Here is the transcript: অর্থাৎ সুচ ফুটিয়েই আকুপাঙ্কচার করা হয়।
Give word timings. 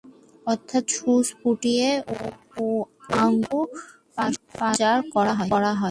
অর্থাৎ 0.47 0.83
সুচ 0.95 1.27
ফুটিয়েই 1.39 1.95
আকুপাঙ্কচার 3.19 4.97
করা 5.13 5.33
হয়। 5.37 5.49